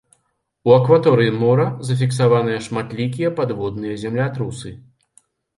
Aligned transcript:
У 0.69 0.71
акваторыі 0.77 1.33
мора 1.43 1.67
зафіксаваныя 1.89 2.63
шматлікія 2.69 3.29
падводныя 3.41 4.01
землятрусы. 4.07 4.77